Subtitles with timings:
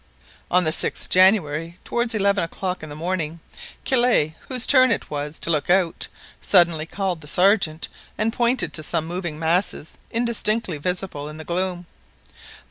[0.49, 3.39] On the 6th January, towards eleven o'clock in the morning,
[3.85, 6.07] Kellet, whose turn it was to look out,
[6.41, 11.85] suddenly called the Sergeant, and pointed to some moving masses indistinctly visible in the gloom.